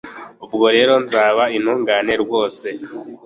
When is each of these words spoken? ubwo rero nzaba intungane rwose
ubwo 0.45 0.67
rero 0.75 0.93
nzaba 1.05 1.43
intungane 1.57 2.13
rwose 2.23 2.67